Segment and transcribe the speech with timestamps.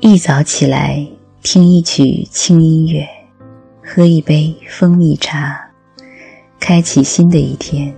[0.00, 1.06] 一早起来，
[1.42, 3.06] 听一曲轻音乐，
[3.84, 5.60] 喝一杯蜂蜜茶，
[6.58, 7.94] 开启新的一天。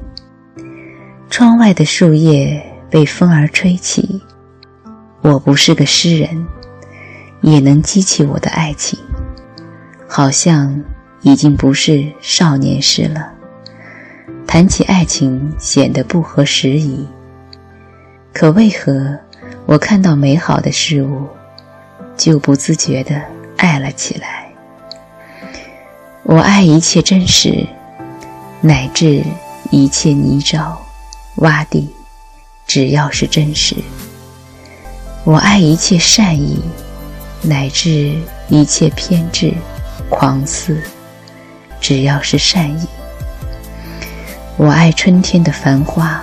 [1.30, 4.21] 窗外的树叶被风儿吹起，
[5.23, 6.46] 我不是个诗人，
[7.41, 8.99] 也能激起我的爱情，
[10.07, 10.83] 好像
[11.23, 13.33] 已经不是少年时了。
[14.47, 17.07] 谈起爱情显得不合时宜，
[18.33, 19.19] 可为何
[19.65, 21.27] 我看到美好的事物，
[22.16, 23.20] 就不自觉地
[23.56, 24.48] 爱了起来？
[26.23, 27.66] 我爱一切真实，
[28.60, 29.23] 乃至
[29.70, 30.74] 一切泥沼、
[31.37, 31.88] 洼地，
[32.66, 33.77] 只要是真实；
[35.24, 36.62] 我爱一切善意，
[37.42, 38.15] 乃至
[38.48, 39.52] 一切偏执、
[40.09, 40.82] 狂肆，
[41.80, 42.87] 只要是善意。
[44.56, 46.23] 我爱春天的繁花，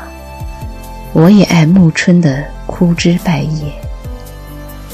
[1.13, 3.80] 我也爱暮春的枯枝败叶。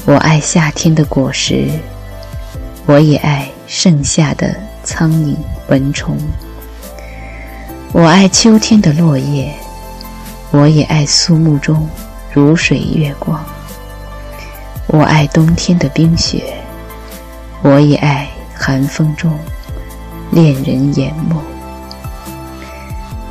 [0.08, 1.68] 我爱夏天的果实，
[2.86, 5.36] 我也爱盛夏的苍蝇
[5.68, 6.16] 蚊虫。
[7.92, 9.52] 我爱秋天的落叶，
[10.50, 11.86] 我也爱肃穆中
[12.32, 13.44] 如水月光。
[14.86, 16.54] 我爱冬天的冰雪，
[17.60, 19.38] 我也爱寒风中
[20.30, 21.36] 恋人眼眸。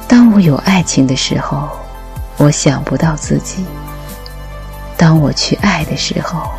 [0.07, 1.69] 当我有爱情的时候，
[2.37, 3.63] 我想不到自己；
[4.97, 6.49] 当我去爱的时候，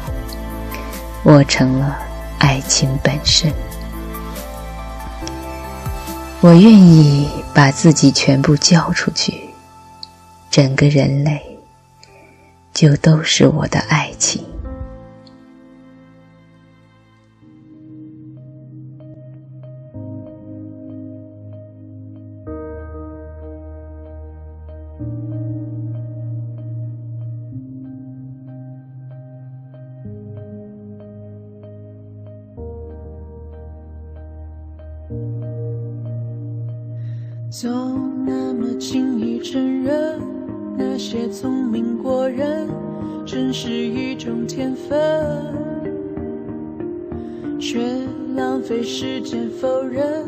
[1.24, 1.98] 我成了
[2.38, 3.52] 爱情本身。
[6.40, 9.50] 我愿意把自己全部交出去，
[10.50, 11.42] 整个人类
[12.72, 14.46] 就都是我的爱情。
[37.50, 40.20] 总那么轻易承认，
[40.76, 42.68] 那些聪明过人，
[43.24, 44.94] 真是一种天分，
[47.58, 47.80] 却
[48.36, 50.26] 浪费时间否认，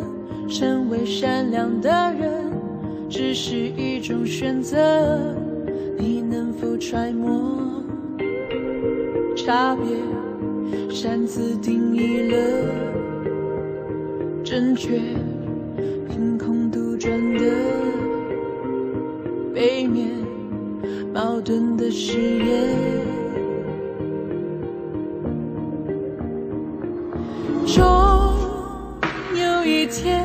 [0.49, 2.31] 成为善良的人，
[3.11, 4.79] 只是一种选择。
[5.99, 7.85] 你能否揣摩
[9.37, 9.85] 差别，
[10.89, 12.39] 擅自定义了
[14.43, 14.99] 正确？
[17.11, 17.45] 凭空杜撰的
[19.53, 20.07] 背面，
[21.13, 22.79] 矛盾的誓言。
[27.67, 27.85] 终
[29.35, 30.25] 有一天，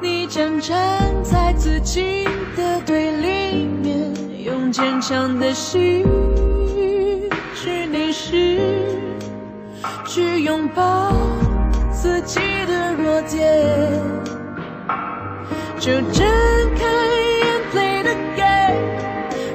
[0.00, 2.24] 你将站在自己
[2.56, 4.10] 的对立面，
[4.46, 6.06] 用坚强的心
[7.54, 8.58] 去凝视，
[10.06, 11.12] 去拥抱
[11.92, 13.97] 自己的弱点。
[15.88, 16.20] 就睁
[16.76, 18.76] 开眼，play the game，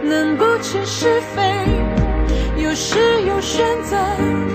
[0.02, 1.44] 能不清是非，
[2.58, 3.96] 有时有选择，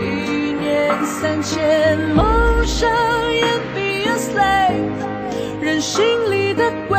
[0.00, 2.90] 一念三千，梦想
[3.32, 3.44] 也
[3.76, 4.90] be a slave，
[5.60, 6.98] 人心里的鬼，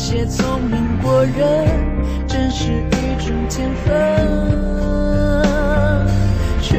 [0.00, 1.66] 那些聪明过人，
[2.28, 3.92] 真是一种天分，
[6.62, 6.78] 却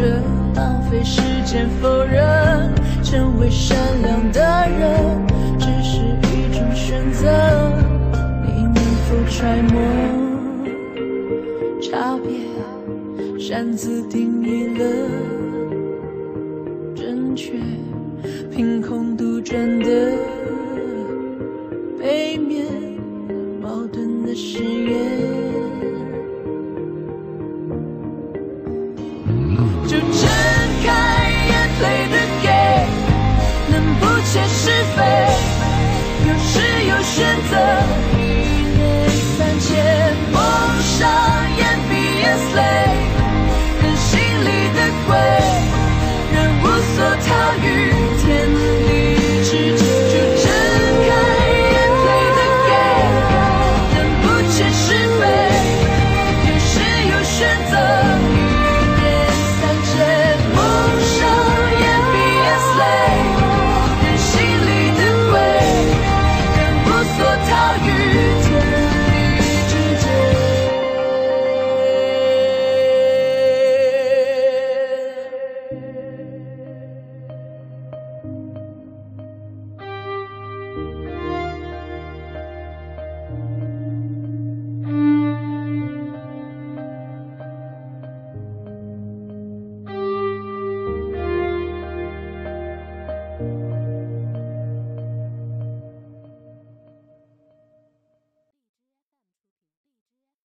[0.55, 2.73] 浪费时间否认。
[3.03, 5.27] 成为善良的人，
[5.59, 5.99] 只是
[6.31, 7.27] 一种选择。
[8.45, 9.75] 你能否揣摩
[11.81, 12.31] 差别，
[13.37, 14.85] 擅自定义了
[16.95, 17.51] 正确，
[18.49, 20.08] 凭空杜撰的？